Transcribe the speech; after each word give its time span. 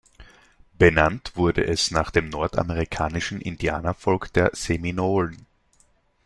Benannt 0.79 1.33
wurde 1.35 1.63
es 1.63 1.91
nach 1.91 2.09
dem 2.09 2.29
nordamerikanischen 2.29 3.39
Indianervolk 3.39 4.33
der 4.33 4.49
Seminolen. 4.55 5.45